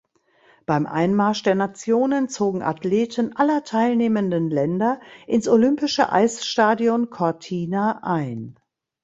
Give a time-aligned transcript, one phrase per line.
[0.65, 8.57] Beim Einmarsch der Nationen zogen Athleten aller teilnehmenden Länder ins Olympische Eisstadion Cortina ein.